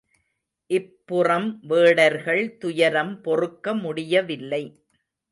இப் 0.69 1.01
புறம் 1.05 1.59
வேடர்கள் 1.61 2.57
துயரம் 2.57 3.21
பொறுக்க 3.21 3.75
முடியவில்லை. 3.75 4.63